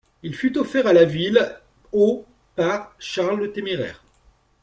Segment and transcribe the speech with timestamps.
[0.23, 1.55] Il fut offert à la ville
[1.91, 4.03] au par Charles le Téméraire.